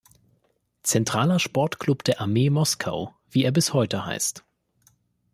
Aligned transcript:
Zentraler 0.81 1.37
Sportclub 1.37 2.03
der 2.03 2.21
Armee 2.21 2.49
Moskau, 2.49 3.13
wie 3.29 3.43
er 3.43 3.51
bis 3.51 3.71
heute 3.71 4.03
heißt. 4.03 4.43